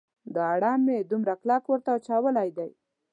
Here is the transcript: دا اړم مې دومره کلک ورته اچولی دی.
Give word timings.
دا 0.33 0.43
اړم 0.55 0.79
مې 0.85 0.97
دومره 1.11 1.33
کلک 1.41 1.63
ورته 1.67 1.89
اچولی 1.97 2.49
دی. 2.57 2.71